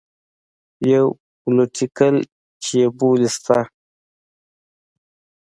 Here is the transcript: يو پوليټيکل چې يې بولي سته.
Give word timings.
يو 0.91 1.05
پوليټيکل 1.41 2.15
چې 2.63 2.71
يې 2.81 2.87
بولي 2.97 3.29
سته. 3.35 3.59